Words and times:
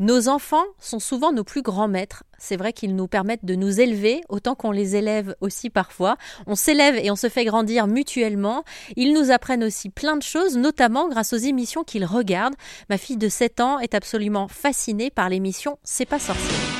Nos 0.00 0.28
enfants 0.28 0.64
sont 0.78 1.00
souvent 1.00 1.32
nos 1.32 1.42
plus 1.42 1.62
grands 1.62 1.88
maîtres. 1.88 2.22
C'est 2.38 2.56
vrai 2.56 2.72
qu'ils 2.72 2.94
nous 2.94 3.08
permettent 3.08 3.44
de 3.44 3.56
nous 3.56 3.80
élever 3.80 4.20
autant 4.28 4.54
qu'on 4.54 4.70
les 4.70 4.94
élève 4.94 5.34
aussi 5.40 5.70
parfois. 5.70 6.16
On 6.46 6.54
s'élève 6.54 6.94
et 6.96 7.10
on 7.10 7.16
se 7.16 7.28
fait 7.28 7.44
grandir 7.44 7.88
mutuellement. 7.88 8.62
Ils 8.94 9.12
nous 9.12 9.32
apprennent 9.32 9.64
aussi 9.64 9.88
plein 9.88 10.16
de 10.16 10.22
choses, 10.22 10.56
notamment 10.56 11.08
grâce 11.08 11.32
aux 11.32 11.36
émissions 11.36 11.82
qu'ils 11.82 12.04
regardent. 12.04 12.54
Ma 12.88 12.96
fille 12.96 13.16
de 13.16 13.28
7 13.28 13.58
ans 13.58 13.80
est 13.80 13.94
absolument 13.94 14.46
fascinée 14.46 15.10
par 15.10 15.28
l'émission 15.28 15.78
C'est 15.82 16.06
pas 16.06 16.20
sorcier. 16.20 16.77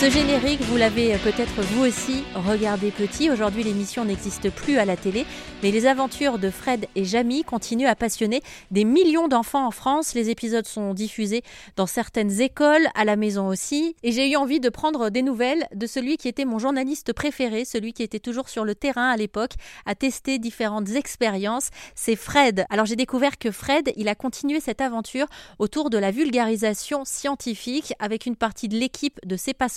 Ce 0.00 0.08
générique, 0.08 0.62
vous 0.62 0.78
l'avez 0.78 1.14
peut-être 1.18 1.60
vous 1.60 1.84
aussi 1.84 2.24
regardé 2.34 2.90
petit. 2.90 3.30
Aujourd'hui, 3.30 3.62
l'émission 3.62 4.06
n'existe 4.06 4.48
plus 4.48 4.78
à 4.78 4.86
la 4.86 4.96
télé, 4.96 5.26
mais 5.62 5.70
les 5.70 5.84
aventures 5.84 6.38
de 6.38 6.48
Fred 6.48 6.86
et 6.96 7.04
Jamie 7.04 7.44
continuent 7.44 7.86
à 7.86 7.94
passionner 7.94 8.40
des 8.70 8.84
millions 8.84 9.28
d'enfants 9.28 9.66
en 9.66 9.70
France. 9.70 10.14
Les 10.14 10.30
épisodes 10.30 10.66
sont 10.66 10.94
diffusés 10.94 11.42
dans 11.76 11.86
certaines 11.86 12.40
écoles, 12.40 12.86
à 12.94 13.04
la 13.04 13.16
maison 13.16 13.46
aussi. 13.46 13.94
Et 14.02 14.10
j'ai 14.10 14.30
eu 14.30 14.36
envie 14.36 14.58
de 14.58 14.70
prendre 14.70 15.10
des 15.10 15.20
nouvelles 15.20 15.66
de 15.74 15.86
celui 15.86 16.16
qui 16.16 16.28
était 16.28 16.46
mon 16.46 16.58
journaliste 16.58 17.12
préféré, 17.12 17.66
celui 17.66 17.92
qui 17.92 18.02
était 18.02 18.20
toujours 18.20 18.48
sur 18.48 18.64
le 18.64 18.74
terrain 18.74 19.10
à 19.10 19.18
l'époque, 19.18 19.52
à 19.84 19.94
tester 19.94 20.38
différentes 20.38 20.88
expériences. 20.92 21.68
C'est 21.94 22.16
Fred. 22.16 22.64
Alors 22.70 22.86
j'ai 22.86 22.96
découvert 22.96 23.36
que 23.36 23.50
Fred, 23.50 23.92
il 23.96 24.08
a 24.08 24.14
continué 24.14 24.60
cette 24.60 24.80
aventure 24.80 25.26
autour 25.58 25.90
de 25.90 25.98
la 25.98 26.10
vulgarisation 26.10 27.04
scientifique 27.04 27.92
avec 27.98 28.24
une 28.24 28.36
partie 28.36 28.68
de 28.68 28.78
l'équipe 28.78 29.20
de 29.26 29.36
C'est 29.36 29.52
pas 29.52 29.68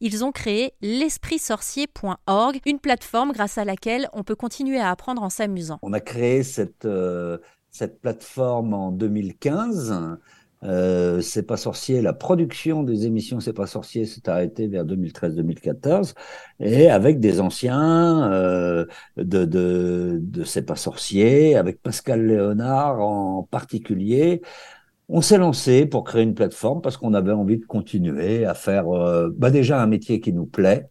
ils 0.00 0.24
ont 0.24 0.32
créé 0.32 0.74
l'espritsorcier.org, 0.80 2.60
une 2.66 2.78
plateforme 2.78 3.32
grâce 3.32 3.58
à 3.58 3.64
laquelle 3.64 4.08
on 4.12 4.22
peut 4.22 4.36
continuer 4.36 4.78
à 4.78 4.90
apprendre 4.90 5.22
en 5.22 5.30
s'amusant. 5.30 5.78
On 5.82 5.92
a 5.92 6.00
créé 6.00 6.42
cette, 6.42 6.84
euh, 6.84 7.38
plateforme 8.02 8.74
en 8.74 8.92
2015. 8.92 10.18
Euh, 10.62 11.22
c'est 11.22 11.44
pas 11.44 11.56
sorcier, 11.56 12.02
la 12.02 12.12
production 12.12 12.82
des 12.82 13.06
émissions 13.06 13.40
C'est 13.40 13.54
pas 13.54 13.66
sorcier 13.66 14.04
s'est 14.04 14.28
arrêtée 14.28 14.66
vers 14.66 14.84
2013-2014 14.84 16.12
et 16.58 16.90
avec 16.90 17.18
des 17.18 17.40
anciens 17.40 18.30
euh, 18.30 18.84
de, 19.16 19.46
de 19.46 20.44
C'est 20.44 20.66
pas 20.66 20.76
sorcier, 20.76 21.56
avec 21.56 21.80
Pascal 21.80 22.26
Léonard 22.26 23.00
en 23.00 23.42
particulier, 23.44 24.42
on 25.10 25.20
s'est 25.22 25.38
lancé 25.38 25.86
pour 25.86 26.04
créer 26.04 26.22
une 26.22 26.34
plateforme 26.34 26.80
parce 26.80 26.96
qu'on 26.96 27.14
avait 27.14 27.32
envie 27.32 27.58
de 27.58 27.64
continuer 27.66 28.44
à 28.44 28.54
faire 28.54 28.88
euh, 28.88 29.28
bah 29.36 29.50
déjà 29.50 29.82
un 29.82 29.86
métier 29.86 30.20
qui 30.20 30.32
nous 30.32 30.46
plaît. 30.46 30.88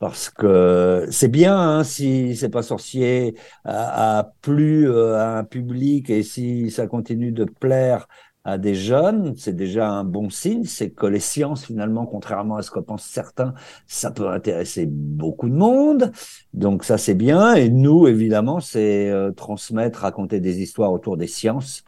Parce 0.00 0.30
que 0.30 1.06
c'est 1.10 1.28
bien 1.28 1.58
hein, 1.58 1.84
si 1.84 2.34
c'est 2.34 2.48
pas 2.48 2.62
sorcier 2.62 3.34
à, 3.64 4.32
plus 4.40 4.90
euh, 4.90 5.16
à 5.16 5.38
un 5.38 5.44
public 5.44 6.08
et 6.08 6.22
si 6.22 6.70
ça 6.70 6.86
continue 6.86 7.32
de 7.32 7.44
plaire 7.44 8.08
à 8.44 8.56
des 8.56 8.74
jeunes, 8.74 9.34
c'est 9.36 9.54
déjà 9.54 9.90
un 9.90 10.04
bon 10.04 10.30
signe, 10.30 10.64
c'est 10.64 10.88
que 10.90 11.04
les 11.04 11.20
sciences 11.20 11.66
finalement, 11.66 12.06
contrairement 12.06 12.56
à 12.56 12.62
ce 12.62 12.70
que 12.70 12.80
pensent 12.80 13.04
certains, 13.04 13.52
ça 13.86 14.10
peut 14.10 14.30
intéresser 14.30 14.86
beaucoup 14.86 15.50
de 15.50 15.54
monde, 15.54 16.10
donc 16.54 16.84
ça 16.84 16.96
c'est 16.96 17.14
bien. 17.14 17.54
Et 17.54 17.68
nous, 17.68 18.08
évidemment, 18.08 18.60
c'est 18.60 19.10
euh, 19.10 19.30
transmettre, 19.32 20.00
raconter 20.00 20.40
des 20.40 20.62
histoires 20.62 20.92
autour 20.92 21.18
des 21.18 21.26
sciences 21.26 21.84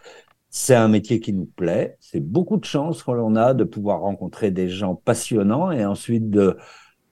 c'est 0.53 0.75
un 0.75 0.89
métier 0.89 1.19
qui 1.19 1.33
nous 1.33 1.47
plaît. 1.47 1.97
C'est 1.99 2.21
beaucoup 2.21 2.59
de 2.59 2.65
chance 2.67 3.03
qu'on 3.03 3.37
a 3.37 3.55
de 3.55 3.65
pouvoir 3.65 4.01
rencontrer 4.01 4.51
des 4.51 4.69
gens 4.69 4.95
passionnants 4.95 5.73
et 5.73 5.85
ensuite 5.87 6.29
de 6.31 6.59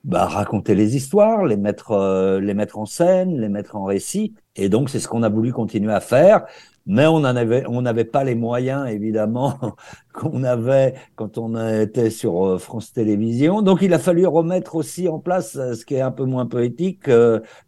bah, 0.04 0.26
raconter 0.26 0.74
les 0.74 0.94
histoires, 0.94 1.44
les 1.46 1.56
mettre, 1.56 1.92
euh, 1.92 2.38
les 2.38 2.52
mettre 2.54 2.78
en 2.78 2.84
scène, 2.86 3.40
les 3.40 3.48
mettre 3.48 3.76
en 3.76 3.84
récit. 3.84 4.34
Et 4.56 4.68
donc, 4.68 4.90
c'est 4.90 5.00
ce 5.00 5.08
qu'on 5.08 5.22
a 5.22 5.30
voulu 5.30 5.52
continuer 5.54 5.92
à 5.92 6.00
faire. 6.00 6.46
Mais 6.86 7.06
on 7.06 7.22
on 7.24 7.82
n'avait 7.82 8.04
pas 8.04 8.24
les 8.24 8.34
moyens, 8.34 8.88
évidemment, 8.90 9.58
qu'on 10.14 10.44
avait 10.44 10.94
quand 11.16 11.38
on 11.38 11.56
était 11.80 12.10
sur 12.10 12.46
euh, 12.46 12.58
France 12.58 12.92
Télévisions. 12.92 13.62
Donc, 13.62 13.80
il 13.80 13.94
a 13.94 13.98
fallu 13.98 14.26
remettre 14.26 14.76
aussi 14.76 15.08
en 15.08 15.18
place, 15.18 15.56
euh, 15.56 15.74
ce 15.74 15.86
qui 15.86 15.94
est 15.94 16.00
un 16.02 16.12
peu 16.12 16.24
moins 16.24 16.46
poétique, 16.46 17.04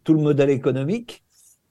tout 0.03 0.13
le 0.13 0.21
modèle 0.21 0.51
économique. 0.51 1.22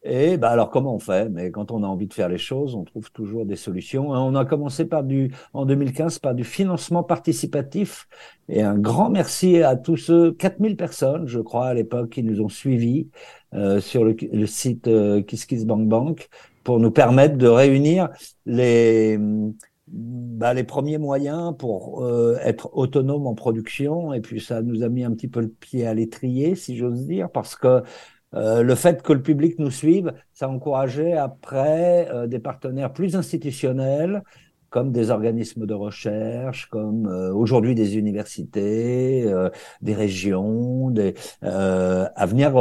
Et 0.04 0.36
bah 0.36 0.50
alors 0.50 0.70
comment 0.70 0.96
on 0.96 0.98
fait? 0.98 1.28
Mais 1.28 1.52
quand 1.52 1.70
on 1.70 1.84
a 1.84 1.86
envie 1.86 2.08
de 2.08 2.12
faire 2.12 2.28
les 2.28 2.38
choses, 2.38 2.74
on 2.74 2.82
trouve 2.82 3.12
toujours 3.12 3.46
des 3.46 3.54
solutions. 3.54 4.10
On 4.10 4.34
a 4.34 4.44
commencé 4.44 4.84
par 4.84 5.04
du 5.04 5.32
en 5.52 5.64
2015 5.64 6.18
par 6.18 6.34
du 6.34 6.42
financement 6.42 7.04
participatif. 7.04 8.08
Et 8.48 8.62
un 8.62 8.76
grand 8.76 9.10
merci 9.10 9.62
à 9.62 9.76
tous 9.76 9.96
ceux 9.96 10.32
4000 10.32 10.76
personnes, 10.76 11.28
je 11.28 11.38
crois 11.38 11.66
à 11.68 11.74
l'époque, 11.74 12.10
qui 12.10 12.24
nous 12.24 12.40
ont 12.40 12.48
suivis 12.48 13.10
euh, 13.54 13.80
sur 13.80 14.04
le, 14.04 14.16
le 14.32 14.46
site 14.46 14.88
euh, 14.88 15.22
KissKissBankBank 15.22 16.28
pour 16.64 16.80
nous 16.80 16.90
permettre 16.90 17.36
de 17.36 17.46
réunir 17.46 18.08
les 18.44 19.18
bah, 19.88 20.54
les 20.54 20.64
premiers 20.64 20.98
moyens 20.98 21.54
pour 21.58 22.04
euh, 22.04 22.36
être 22.42 22.70
autonome 22.72 23.26
en 23.26 23.34
production. 23.34 24.12
Et 24.14 24.20
puis 24.20 24.40
ça 24.40 24.62
nous 24.62 24.82
a 24.82 24.88
mis 24.88 25.04
un 25.04 25.12
petit 25.12 25.28
peu 25.28 25.40
le 25.40 25.48
pied 25.48 25.86
à 25.86 25.94
l'étrier 25.94 26.54
si 26.54 26.76
j'ose 26.76 27.06
dire 27.06 27.30
parce 27.30 27.56
que 27.56 27.82
euh, 28.34 28.62
le 28.62 28.74
fait 28.74 29.02
que 29.02 29.12
le 29.12 29.22
public 29.22 29.58
nous 29.58 29.70
suive, 29.70 30.12
ça 30.32 30.46
a 30.46 30.48
encouragé 30.48 31.14
après 31.14 32.08
euh, 32.10 32.26
des 32.26 32.38
partenaires 32.38 32.92
plus 32.92 33.16
institutionnels, 33.16 34.22
comme 34.70 34.90
des 34.90 35.10
organismes 35.10 35.66
de 35.66 35.74
recherche, 35.74 36.66
comme 36.70 37.06
euh, 37.06 37.32
aujourd'hui 37.32 37.74
des 37.74 37.98
universités, 37.98 39.30
des 39.82 39.94
régions, 39.94 40.90
des, 40.90 41.14
à 41.42 42.26
venir 42.26 42.54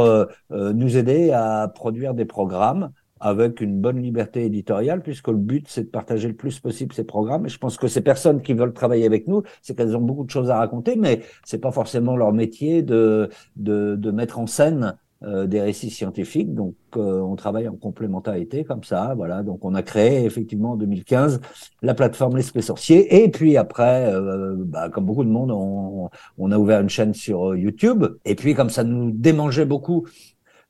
nous 0.50 0.96
aider 0.96 1.30
à 1.32 1.68
produire 1.74 2.12
des 2.14 2.26
programmes 2.26 2.90
avec 3.22 3.60
une 3.60 3.80
bonne 3.80 4.02
liberté 4.02 4.44
éditoriale, 4.44 5.00
puisque 5.00 5.28
le 5.28 5.36
but, 5.36 5.66
c'est 5.68 5.84
de 5.84 5.88
partager 5.88 6.26
le 6.26 6.34
plus 6.34 6.58
possible 6.58 6.92
ces 6.92 7.04
programmes. 7.04 7.46
Et 7.46 7.48
je 7.48 7.58
pense 7.58 7.76
que 7.76 7.86
ces 7.86 8.00
personnes 8.00 8.42
qui 8.42 8.52
veulent 8.52 8.72
travailler 8.72 9.06
avec 9.06 9.28
nous, 9.28 9.44
c'est 9.62 9.76
qu'elles 9.76 9.96
ont 9.96 10.00
beaucoup 10.00 10.24
de 10.24 10.30
choses 10.30 10.50
à 10.50 10.58
raconter, 10.58 10.96
mais 10.96 11.22
c'est 11.44 11.60
pas 11.60 11.70
forcément 11.70 12.16
leur 12.16 12.32
métier 12.32 12.82
de, 12.82 13.30
de, 13.54 13.94
de 13.94 14.10
mettre 14.10 14.40
en 14.40 14.48
scène 14.48 14.96
euh, 15.24 15.46
des 15.46 15.60
récits 15.60 15.90
scientifiques. 15.90 16.52
Donc, 16.54 16.74
euh, 16.96 17.20
on 17.20 17.36
travaille 17.36 17.68
en 17.68 17.76
complémentarité 17.76 18.64
comme 18.64 18.82
ça. 18.82 19.14
Voilà. 19.16 19.42
Donc, 19.42 19.64
on 19.64 19.74
a 19.74 19.82
créé 19.82 20.24
effectivement 20.24 20.72
en 20.72 20.76
2015 20.76 21.40
la 21.82 21.94
plateforme 21.94 22.36
L'Esprit 22.36 22.62
Sorcier. 22.62 23.22
Et 23.22 23.30
puis 23.30 23.56
après, 23.56 24.12
euh, 24.12 24.54
bah, 24.58 24.88
comme 24.88 25.06
beaucoup 25.06 25.24
de 25.24 25.30
monde, 25.30 25.50
on, 25.52 26.10
on, 26.38 26.50
a 26.50 26.58
ouvert 26.58 26.80
une 26.80 26.88
chaîne 26.88 27.14
sur 27.14 27.54
YouTube. 27.54 28.04
Et 28.24 28.34
puis, 28.34 28.54
comme 28.54 28.70
ça 28.70 28.84
nous 28.84 29.10
démangeait 29.12 29.64
beaucoup 29.64 30.06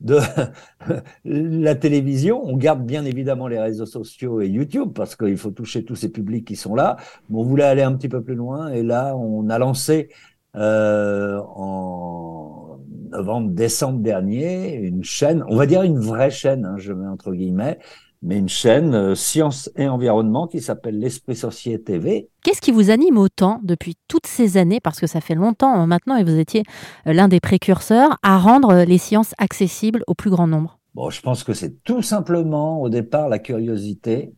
de 0.03 0.19
la 1.25 1.75
télévision. 1.75 2.43
On 2.45 2.57
garde 2.57 2.85
bien 2.85 3.05
évidemment 3.05 3.49
les 3.49 3.59
réseaux 3.59 3.87
sociaux 3.87 4.41
et 4.41 4.49
YouTube 4.49 4.91
parce 4.95 5.17
qu'il 5.17 5.37
faut 5.37 5.51
toucher 5.51 5.85
tous 5.85 5.97
ces 5.97 6.11
publics 6.11 6.47
qui 6.47 6.57
sont 6.57 6.75
là. 6.75 6.97
Mais 7.31 7.39
on 7.39 7.45
voulait 7.45 7.65
aller 7.65 7.83
un 7.83 7.95
petit 7.95 8.09
peu 8.09 8.23
plus 8.23 8.35
loin 8.35 8.71
et 8.73 8.83
là, 8.83 9.17
on 9.17 9.49
a 9.49 9.59
lancé 9.59 10.11
euh, 10.57 11.41
en 11.55 12.79
novembre, 13.11 13.51
décembre 13.51 14.01
dernier, 14.01 14.75
une 14.75 15.05
chaîne, 15.05 15.45
on 15.49 15.57
va 15.57 15.67
dire 15.67 15.83
une 15.83 15.99
vraie 15.99 16.31
chaîne, 16.31 16.65
hein, 16.65 16.77
je 16.79 16.93
mets 16.93 17.09
entre 17.09 17.33
guillemets, 17.33 17.79
mais 18.23 18.39
une 18.39 18.49
chaîne 18.49 18.95
euh, 18.95 19.15
science 19.15 19.71
et 19.77 19.89
environnement 19.89 20.47
qui 20.47 20.61
s'appelle 20.61 20.99
l'Esprit 20.99 21.37
Sorcier 21.37 21.83
TV. 21.83 22.29
Qu'est-ce 22.43 22.61
qui 22.61 22.71
vous 22.71 22.91
anime 22.91 23.19
autant 23.19 23.61
depuis 23.63 23.97
toutes 24.09 24.27
ces 24.27 24.57
années, 24.57 24.81
parce 24.81 25.01
que 25.01 25.07
ça 25.07 25.21
fait 25.21 25.35
longtemps 25.35 25.75
hein, 25.75 25.87
maintenant 25.87 26.17
et 26.17 26.25
vous 26.25 26.39
étiez 26.39 26.63
euh, 27.07 27.13
l'un 27.13 27.29
des 27.29 27.41
précurseurs, 27.41 28.19
à 28.23 28.39
rendre 28.39 28.85
les 28.85 28.99
sciences 28.99 29.35
accessibles 29.39 30.05
au 30.07 30.15
plus 30.15 30.31
grand 30.31 30.47
nombre. 30.47 30.79
Bon, 30.95 31.11
je 31.11 31.23
pense 31.23 31.43
que 31.43 31.55
c'est 31.55 31.83
tout 31.85 32.03
simplement 32.03 32.81
au 32.83 32.89
départ 32.89 33.29
la 33.29 33.39
curiosité, 33.39 34.35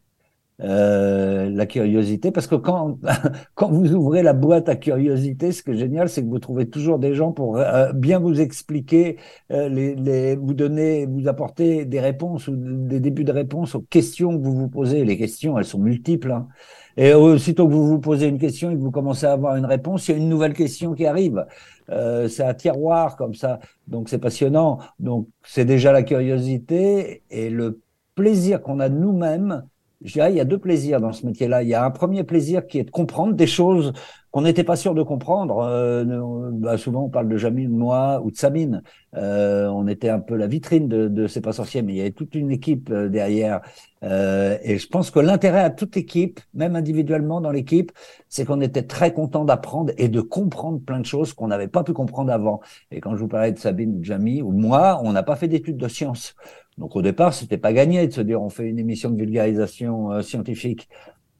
euh, 0.60 1.50
la 1.50 1.66
curiosité, 1.66 2.30
parce 2.30 2.46
que 2.46 2.54
quand, 2.54 2.98
quand 3.54 3.70
vous 3.70 3.92
ouvrez 3.92 4.22
la 4.22 4.32
boîte 4.32 4.68
à 4.68 4.76
curiosité, 4.76 5.50
ce 5.52 5.62
qui 5.62 5.70
est 5.70 5.76
génial, 5.76 6.08
c'est 6.08 6.22
que 6.22 6.28
vous 6.28 6.38
trouvez 6.38 6.68
toujours 6.68 6.98
des 6.98 7.14
gens 7.14 7.32
pour 7.32 7.56
euh, 7.58 7.92
bien 7.92 8.20
vous 8.20 8.40
expliquer, 8.40 9.18
euh, 9.50 9.68
les, 9.68 9.94
les, 9.96 10.36
vous 10.36 10.54
donner, 10.54 11.06
vous 11.06 11.26
apporter 11.28 11.84
des 11.84 12.00
réponses 12.00 12.48
ou 12.48 12.54
des 12.56 13.00
débuts 13.00 13.24
de 13.24 13.32
réponses 13.32 13.74
aux 13.74 13.82
questions 13.82 14.38
que 14.38 14.44
vous 14.44 14.54
vous 14.54 14.68
posez. 14.68 15.04
Les 15.04 15.18
questions, 15.18 15.58
elles 15.58 15.64
sont 15.64 15.80
multiples. 15.80 16.30
Hein. 16.30 16.48
Et 16.96 17.12
aussitôt 17.12 17.66
que 17.66 17.72
vous 17.72 17.88
vous 17.88 17.98
posez 17.98 18.28
une 18.28 18.38
question 18.38 18.70
et 18.70 18.74
que 18.74 18.80
vous 18.80 18.92
commencez 18.92 19.26
à 19.26 19.32
avoir 19.32 19.56
une 19.56 19.66
réponse, 19.66 20.06
il 20.06 20.12
y 20.12 20.14
a 20.14 20.18
une 20.18 20.28
nouvelle 20.28 20.52
question 20.52 20.94
qui 20.94 21.06
arrive. 21.06 21.44
Euh, 21.90 22.28
c'est 22.28 22.44
un 22.44 22.54
tiroir 22.54 23.16
comme 23.16 23.34
ça, 23.34 23.58
donc 23.88 24.08
c'est 24.08 24.18
passionnant. 24.18 24.78
Donc 25.00 25.28
c'est 25.42 25.64
déjà 25.64 25.92
la 25.92 26.02
curiosité 26.04 27.22
et 27.30 27.50
le 27.50 27.80
plaisir 28.14 28.62
qu'on 28.62 28.78
a 28.80 28.88
nous-mêmes 28.88 29.64
je 30.04 30.12
dirais, 30.12 30.30
il 30.32 30.36
y 30.36 30.40
a 30.40 30.44
deux 30.44 30.58
plaisirs 30.58 31.00
dans 31.00 31.12
ce 31.12 31.26
métier-là. 31.26 31.62
Il 31.62 31.68
y 31.68 31.74
a 31.74 31.84
un 31.84 31.90
premier 31.90 32.24
plaisir 32.24 32.66
qui 32.66 32.78
est 32.78 32.84
de 32.84 32.90
comprendre 32.90 33.32
des 33.32 33.46
choses 33.46 33.92
qu'on 34.30 34.42
n'était 34.42 34.64
pas 34.64 34.74
sûr 34.74 34.94
de 34.94 35.02
comprendre. 35.02 35.58
Euh, 35.60 36.50
bah, 36.52 36.76
souvent, 36.76 37.04
on 37.04 37.08
parle 37.08 37.28
de 37.28 37.36
Jamie, 37.36 37.66
de 37.66 37.72
moi 37.72 38.20
ou 38.24 38.32
de 38.32 38.36
Sabine. 38.36 38.82
Euh, 39.16 39.68
on 39.68 39.86
était 39.86 40.08
un 40.08 40.18
peu 40.18 40.34
la 40.34 40.48
vitrine 40.48 40.88
de, 40.88 41.06
de 41.06 41.28
C'est 41.28 41.40
pas 41.40 41.52
sorcier, 41.52 41.82
mais 41.82 41.92
il 41.92 41.96
y 41.96 42.00
avait 42.00 42.10
toute 42.10 42.34
une 42.34 42.50
équipe 42.50 42.90
euh, 42.90 43.08
derrière. 43.08 43.60
Euh, 44.02 44.58
et 44.62 44.76
je 44.78 44.88
pense 44.88 45.12
que 45.12 45.20
l'intérêt 45.20 45.60
à 45.60 45.70
toute 45.70 45.96
équipe, 45.96 46.40
même 46.52 46.74
individuellement 46.74 47.40
dans 47.40 47.52
l'équipe, 47.52 47.92
c'est 48.28 48.44
qu'on 48.44 48.60
était 48.60 48.82
très 48.82 49.12
content 49.14 49.44
d'apprendre 49.44 49.92
et 49.98 50.08
de 50.08 50.20
comprendre 50.20 50.80
plein 50.80 50.98
de 50.98 51.06
choses 51.06 51.32
qu'on 51.32 51.46
n'avait 51.46 51.68
pas 51.68 51.84
pu 51.84 51.92
comprendre 51.92 52.32
avant. 52.32 52.60
Et 52.90 53.00
quand 53.00 53.14
je 53.14 53.20
vous 53.20 53.28
parlais 53.28 53.52
de 53.52 53.58
Sabine 53.58 54.02
Jamie 54.02 54.42
ou 54.42 54.50
moi, 54.50 55.00
on 55.04 55.12
n'a 55.12 55.22
pas 55.22 55.36
fait 55.36 55.46
d'études 55.48 55.76
de 55.76 55.88
sciences. 55.88 56.34
Donc 56.78 56.96
au 56.96 57.02
départ, 57.02 57.34
c'était 57.34 57.58
pas 57.58 57.72
gagné 57.72 58.06
de 58.06 58.12
se 58.12 58.20
dire 58.20 58.42
on 58.42 58.50
fait 58.50 58.68
une 58.68 58.78
émission 58.78 59.10
de 59.10 59.16
vulgarisation 59.16 60.12
euh, 60.12 60.22
scientifique. 60.22 60.88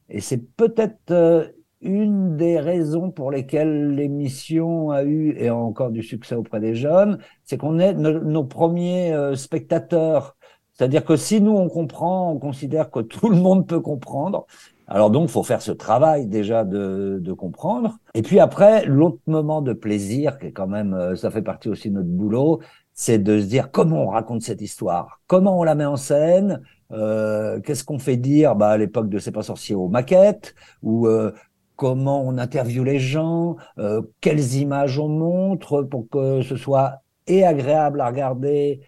Et 0.09 0.21
c'est 0.21 0.45
peut-être 0.57 1.53
une 1.85 2.37
des 2.37 2.59
raisons 2.59 3.11
pour 3.11 3.31
lesquelles 3.31 3.95
l'émission 3.95 4.91
a 4.91 5.05
eu 5.05 5.37
et 5.39 5.49
a 5.49 5.57
encore 5.57 5.91
du 5.91 6.03
succès 6.03 6.35
auprès 6.35 6.59
des 6.59 6.75
jeunes, 6.75 7.19
c'est 7.45 7.59
qu'on 7.59 7.79
est 7.79 7.95
nos, 7.95 8.45
premiers 8.45 9.13
euh, 9.13 9.37
spectateurs. 9.37 10.37
C'est-à-dire 10.73 11.05
que 11.05 11.15
si 11.17 11.41
nous 11.41 11.53
on 11.53 11.69
comprend, 11.69 12.33
on 12.33 12.39
considère 12.39 12.91
que 12.91 13.01
tout 13.01 13.29
le 13.29 13.37
monde 13.37 13.69
peut 13.69 13.81
comprendre. 13.81 14.47
Alors 14.87 15.11
donc, 15.11 15.29
faut 15.29 15.43
faire 15.43 15.63
ce 15.63 15.73
travail 15.73 16.27
déjà 16.27 16.65
de, 16.65 17.19
de 17.21 17.33
comprendre. 17.33 17.97
Et 18.15 18.23
puis 18.23 18.41
après, 18.41 18.85
l'autre 18.87 19.21
moment 19.27 19.63
de 19.63 19.73
plaisir, 19.73 20.39
qui 20.39 20.47
est 20.47 20.53
quand 20.53 20.67
même, 20.67 20.95
euh, 20.95 21.17
ça 21.17 21.31
fait 21.31 21.43
partie 21.43 21.69
aussi 21.69 21.91
de 21.91 21.97
notre 21.97 22.09
boulot, 22.09 22.61
c'est 22.95 23.19
de 23.19 23.41
se 23.41 23.47
dire 23.47 23.71
comment 23.71 24.05
on 24.05 24.09
raconte 24.09 24.43
cette 24.43 24.63
histoire, 24.63 25.21
comment 25.27 25.59
on 25.59 25.65
la 25.65 25.75
met 25.75 25.85
en 25.85 25.97
scène, 25.97 26.63
euh, 26.93 27.61
qu'est-ce 27.61 27.85
qu'on 27.85 27.99
fait 27.99 28.17
dire 28.17 28.55
bah, 28.55 28.71
à 28.71 28.77
l'époque 28.79 29.09
de 29.09 29.19
C'est 29.19 29.33
pas 29.33 29.43
sorcier 29.43 29.75
aux 29.75 29.89
maquettes, 29.89 30.55
ou 30.83 31.07
euh, 31.07 31.33
comment 31.77 32.23
on 32.23 32.39
interviewe 32.39 32.85
les 32.85 33.01
gens, 33.01 33.57
euh, 33.79 34.03
quelles 34.21 34.55
images 34.55 34.99
on 34.99 35.09
montre 35.09 35.83
pour 35.83 36.09
que 36.09 36.43
ce 36.43 36.57
soit 36.57 37.01
et 37.27 37.45
agréable 37.45 38.01
à 38.01 38.07
regarder 38.07 38.81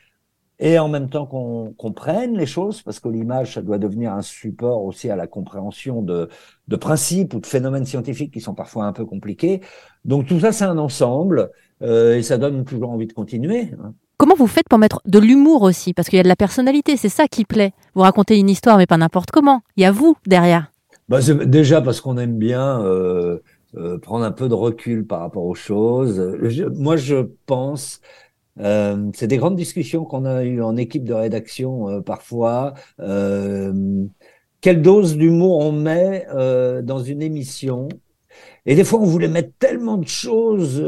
et 0.58 0.78
en 0.78 0.88
même 0.88 1.10
temps 1.10 1.26
qu'on 1.26 1.74
comprenne 1.76 2.36
les 2.36 2.46
choses, 2.46 2.82
parce 2.82 2.98
que 3.00 3.08
l'image, 3.08 3.54
ça 3.54 3.62
doit 3.62 3.78
devenir 3.78 4.12
un 4.12 4.22
support 4.22 4.84
aussi 4.84 5.10
à 5.10 5.16
la 5.16 5.26
compréhension 5.26 6.02
de, 6.02 6.28
de 6.68 6.76
principes 6.76 7.34
ou 7.34 7.40
de 7.40 7.46
phénomènes 7.46 7.84
scientifiques 7.84 8.32
qui 8.32 8.40
sont 8.40 8.54
parfois 8.54 8.86
un 8.86 8.92
peu 8.92 9.04
compliqués. 9.04 9.60
Donc 10.04 10.26
tout 10.26 10.40
ça, 10.40 10.52
c'est 10.52 10.64
un 10.64 10.78
ensemble, 10.78 11.50
euh, 11.82 12.16
et 12.16 12.22
ça 12.22 12.38
donne 12.38 12.64
toujours 12.64 12.90
envie 12.90 13.06
de 13.06 13.12
continuer. 13.12 13.70
Hein. 13.82 13.92
Comment 14.16 14.34
vous 14.34 14.46
faites 14.46 14.68
pour 14.68 14.78
mettre 14.78 15.02
de 15.04 15.18
l'humour 15.18 15.60
aussi? 15.62 15.92
Parce 15.92 16.08
qu'il 16.08 16.16
y 16.16 16.20
a 16.20 16.22
de 16.22 16.28
la 16.28 16.36
personnalité, 16.36 16.96
c'est 16.96 17.10
ça 17.10 17.28
qui 17.28 17.44
plaît. 17.44 17.72
Vous 17.94 18.00
racontez 18.00 18.38
une 18.38 18.48
histoire, 18.48 18.78
mais 18.78 18.86
pas 18.86 18.96
n'importe 18.96 19.30
comment. 19.30 19.60
Il 19.76 19.82
y 19.82 19.86
a 19.86 19.92
vous 19.92 20.16
derrière. 20.26 20.72
Bah, 21.10 21.20
déjà 21.20 21.82
parce 21.82 22.00
qu'on 22.00 22.16
aime 22.16 22.38
bien 22.38 22.80
euh, 22.80 23.38
euh, 23.76 23.98
prendre 23.98 24.24
un 24.24 24.32
peu 24.32 24.48
de 24.48 24.54
recul 24.54 25.06
par 25.06 25.20
rapport 25.20 25.44
aux 25.44 25.54
choses. 25.54 26.18
moi, 26.76 26.96
je 26.96 27.28
pense 27.44 28.00
euh, 28.60 29.10
c'est 29.14 29.26
des 29.26 29.36
grandes 29.36 29.56
discussions 29.56 30.04
qu'on 30.04 30.24
a 30.24 30.44
eues 30.44 30.62
en 30.62 30.76
équipe 30.76 31.04
de 31.04 31.14
rédaction 31.14 31.88
euh, 31.88 32.00
parfois. 32.00 32.74
Euh, 33.00 34.04
quelle 34.60 34.82
dose 34.82 35.16
d'humour 35.16 35.58
on 35.58 35.72
met 35.72 36.26
euh, 36.34 36.82
dans 36.82 36.98
une 37.00 37.22
émission? 37.22 37.88
Et 38.66 38.74
des 38.74 38.84
fois, 38.84 39.00
on 39.00 39.04
voulait 39.04 39.28
mettre 39.28 39.52
tellement 39.58 39.96
de 39.98 40.08
choses, 40.08 40.84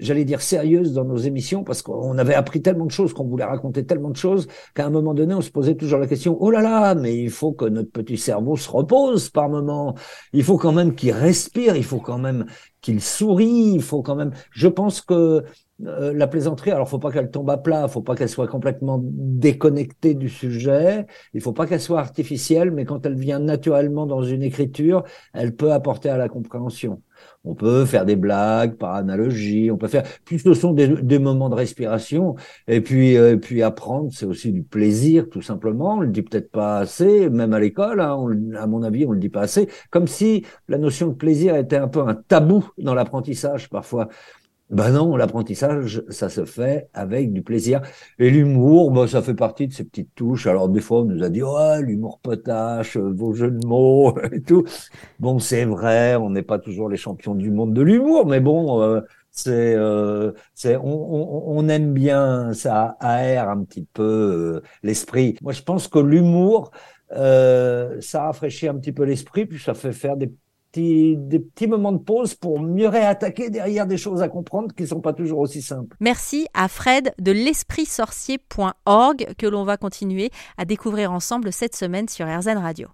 j'allais 0.00 0.24
dire 0.24 0.40
sérieuses, 0.40 0.92
dans 0.92 1.04
nos 1.04 1.16
émissions 1.16 1.64
parce 1.64 1.82
qu'on 1.82 2.18
avait 2.18 2.34
appris 2.34 2.62
tellement 2.62 2.86
de 2.86 2.90
choses, 2.90 3.12
qu'on 3.12 3.24
voulait 3.24 3.44
raconter 3.44 3.84
tellement 3.84 4.10
de 4.10 4.16
choses 4.16 4.48
qu'à 4.74 4.86
un 4.86 4.90
moment 4.90 5.14
donné, 5.14 5.34
on 5.34 5.40
se 5.40 5.50
posait 5.50 5.74
toujours 5.74 5.98
la 5.98 6.06
question 6.06 6.36
oh 6.40 6.50
là 6.50 6.62
là, 6.62 6.94
mais 6.94 7.16
il 7.16 7.30
faut 7.30 7.52
que 7.52 7.66
notre 7.66 7.90
petit 7.90 8.16
cerveau 8.16 8.56
se 8.56 8.70
repose 8.70 9.28
par 9.28 9.48
moment. 9.48 9.94
Il 10.32 10.44
faut 10.44 10.56
quand 10.56 10.72
même 10.72 10.94
qu'il 10.94 11.12
respire. 11.12 11.76
Il 11.76 11.84
faut 11.84 12.00
quand 12.00 12.18
même 12.18 12.46
qu'il 12.80 13.00
sourit. 13.00 13.72
Il 13.74 13.82
faut 13.82 14.02
quand 14.02 14.16
même. 14.16 14.32
Je 14.50 14.68
pense 14.68 15.00
que 15.00 15.44
euh, 15.86 16.12
la 16.12 16.26
plaisanterie, 16.26 16.70
alors 16.72 16.88
faut 16.88 16.98
pas 16.98 17.10
qu'elle 17.10 17.30
tombe 17.30 17.48
à 17.50 17.56
plat, 17.56 17.88
faut 17.88 18.02
pas 18.02 18.14
qu'elle 18.14 18.28
soit 18.28 18.48
complètement 18.48 19.00
déconnectée 19.02 20.14
du 20.14 20.28
sujet, 20.28 21.06
il 21.32 21.40
faut 21.40 21.52
pas 21.52 21.66
qu'elle 21.66 21.80
soit 21.80 22.00
artificielle, 22.00 22.70
mais 22.70 22.84
quand 22.84 23.06
elle 23.06 23.14
vient 23.14 23.38
naturellement 23.38 24.06
dans 24.06 24.22
une 24.22 24.42
écriture, 24.42 25.04
elle 25.32 25.56
peut 25.56 25.72
apporter 25.72 26.10
à 26.10 26.18
la 26.18 26.28
compréhension. 26.28 27.00
On 27.44 27.54
peut 27.54 27.86
faire 27.86 28.04
des 28.04 28.16
blagues 28.16 28.76
par 28.76 28.94
analogie, 28.94 29.70
on 29.70 29.78
peut 29.78 29.88
faire. 29.88 30.04
Puis 30.24 30.38
ce 30.38 30.52
sont 30.54 30.72
des, 30.72 31.18
moments 31.18 31.48
de 31.48 31.54
respiration, 31.54 32.36
et 32.68 32.80
puis 32.80 33.16
euh, 33.16 33.36
puis 33.36 33.62
apprendre, 33.62 34.10
c'est 34.12 34.26
aussi 34.26 34.52
du 34.52 34.62
plaisir, 34.62 35.28
tout 35.30 35.42
simplement. 35.42 35.96
On 35.96 36.00
le 36.00 36.08
dit 36.08 36.22
peut-être 36.22 36.50
pas 36.50 36.78
assez, 36.78 37.30
même 37.30 37.52
à 37.52 37.60
l'école, 37.60 38.00
hein, 38.00 38.18
à 38.58 38.66
mon 38.66 38.82
avis, 38.82 39.06
on 39.06 39.12
le 39.12 39.18
dit 39.18 39.28
pas 39.28 39.42
assez. 39.42 39.68
Comme 39.90 40.06
si 40.06 40.44
la 40.68 40.78
notion 40.78 41.08
de 41.08 41.14
plaisir 41.14 41.56
était 41.56 41.76
un 41.76 41.88
peu 41.88 42.00
un 42.00 42.14
tabou 42.14 42.68
dans 42.78 42.94
l'apprentissage 42.94 43.68
parfois. 43.70 44.08
Ben 44.70 44.92
non, 44.92 45.16
l'apprentissage, 45.16 46.04
ça 46.10 46.28
se 46.28 46.44
fait 46.44 46.88
avec 46.94 47.32
du 47.32 47.42
plaisir. 47.42 47.82
Et 48.20 48.30
l'humour, 48.30 48.92
ben, 48.92 49.08
ça 49.08 49.20
fait 49.20 49.34
partie 49.34 49.66
de 49.66 49.72
ces 49.72 49.82
petites 49.84 50.14
touches. 50.14 50.46
Alors, 50.46 50.68
des 50.68 50.80
fois, 50.80 51.00
on 51.00 51.06
nous 51.06 51.24
a 51.24 51.28
dit, 51.28 51.42
ouais, 51.42 51.82
l'humour 51.82 52.20
potache, 52.20 52.96
euh, 52.96 53.12
vos 53.12 53.32
jeux 53.34 53.50
de 53.50 53.66
mots 53.66 54.16
et 54.32 54.40
tout. 54.42 54.64
Bon, 55.18 55.40
c'est 55.40 55.64
vrai, 55.64 56.14
on 56.14 56.30
n'est 56.30 56.42
pas 56.44 56.60
toujours 56.60 56.88
les 56.88 56.96
champions 56.96 57.34
du 57.34 57.50
monde 57.50 57.74
de 57.74 57.82
l'humour, 57.82 58.26
mais 58.26 58.38
bon, 58.38 58.80
euh, 58.80 59.00
c'est, 59.32 59.74
euh, 59.74 60.32
c'est, 60.54 60.76
on, 60.76 60.84
on, 60.84 61.58
on, 61.58 61.68
aime 61.68 61.92
bien, 61.92 62.52
ça 62.54 62.96
aère 63.00 63.48
un 63.50 63.64
petit 63.64 63.86
peu 63.92 64.62
l'esprit. 64.84 65.36
Moi, 65.42 65.52
je 65.52 65.62
pense 65.62 65.88
que 65.88 65.98
l'humour, 65.98 66.70
ça 67.10 68.22
rafraîchit 68.22 68.68
un 68.68 68.76
petit 68.76 68.92
peu 68.92 69.02
l'esprit, 69.02 69.46
puis 69.46 69.58
ça 69.58 69.74
fait 69.74 69.92
faire 69.92 70.16
des 70.16 70.32
des 70.72 71.38
petits 71.38 71.66
moments 71.66 71.92
de 71.92 71.98
pause 71.98 72.34
pour 72.34 72.60
mieux 72.60 72.88
réattaquer 72.88 73.50
derrière 73.50 73.86
des 73.86 73.96
choses 73.96 74.22
à 74.22 74.28
comprendre 74.28 74.74
qui 74.74 74.84
ne 74.84 74.88
sont 74.88 75.00
pas 75.00 75.12
toujours 75.12 75.40
aussi 75.40 75.62
simples. 75.62 75.96
Merci 76.00 76.46
à 76.54 76.68
Fred 76.68 77.12
de 77.18 77.32
l'espritsorcier.org 77.32 79.34
que 79.36 79.46
l'on 79.46 79.64
va 79.64 79.76
continuer 79.76 80.30
à 80.56 80.64
découvrir 80.64 81.12
ensemble 81.12 81.52
cette 81.52 81.74
semaine 81.74 82.08
sur 82.08 82.26
RZN 82.26 82.58
Radio. 82.58 82.88